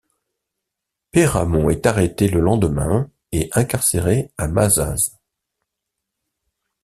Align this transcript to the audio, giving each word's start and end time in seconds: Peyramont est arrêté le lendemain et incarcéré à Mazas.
Peyramont 1.11 1.69
est 1.69 1.85
arrêté 1.85 2.27
le 2.27 2.39
lendemain 2.39 3.11
et 3.31 3.51
incarcéré 3.53 4.31
à 4.35 4.47
Mazas. 4.47 5.11